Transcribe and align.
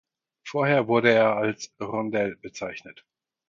Vorher 0.43 0.87
wurde 0.87 1.11
er 1.11 1.35
als 1.35 1.75
"Rondell" 1.79 2.35
bezeichnet. 2.37 3.05